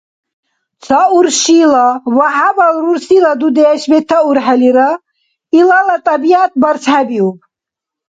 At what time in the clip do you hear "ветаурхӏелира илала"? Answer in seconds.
3.91-5.95